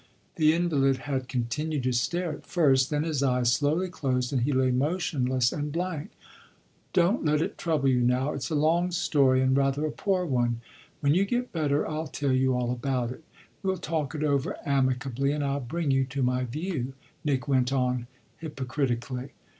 The 0.37 0.51
invalid 0.53 0.97
had 1.05 1.27
continued 1.27 1.83
to 1.83 1.91
stare 1.91 2.31
at 2.33 2.47
first; 2.47 2.89
then 2.89 3.03
his 3.03 3.21
eyes 3.21 3.53
slowly 3.53 3.87
closed 3.87 4.33
and 4.33 4.41
he 4.41 4.51
lay 4.51 4.71
motionless 4.71 5.51
and 5.53 5.71
blank. 5.71 6.09
"Don't 6.91 7.23
let 7.23 7.39
it 7.39 7.55
trouble 7.55 7.87
you 7.87 7.99
now; 8.01 8.33
it's 8.33 8.49
a 8.49 8.55
long 8.55 8.89
story 8.89 9.41
and 9.43 9.55
rather 9.55 9.85
a 9.85 9.91
poor 9.91 10.25
one; 10.25 10.59
when 11.01 11.13
you 11.13 11.23
get 11.23 11.53
better 11.53 11.87
I'll 11.87 12.07
tell 12.07 12.31
you 12.33 12.55
all 12.55 12.71
about 12.71 13.11
it. 13.11 13.23
Well 13.61 13.77
talk 13.77 14.15
it 14.15 14.23
over 14.23 14.57
amicably 14.65 15.33
and 15.33 15.43
I'll 15.43 15.59
bring 15.59 15.91
you 15.91 16.05
to 16.05 16.23
my 16.23 16.45
view," 16.45 16.93
Nick 17.23 17.47
went 17.47 17.71
on 17.71 18.07
hypocritically. 18.37 19.33